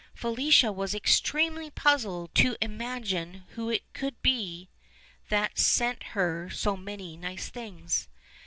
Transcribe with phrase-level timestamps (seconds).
[0.15, 4.67] Felicia was extremely puzzled to imagine who it could be
[5.29, 8.07] that sent her so many nice things.